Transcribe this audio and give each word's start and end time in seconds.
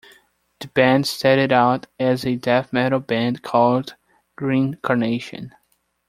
The 0.61 0.67
band 0.69 1.05
started 1.05 1.51
out 1.51 1.85
as 1.99 2.25
a 2.25 2.35
death 2.35 2.73
metal 2.73 2.99
band 2.99 3.43
called 3.43 3.95
Green 4.35 4.79
Carnation. 4.81 5.53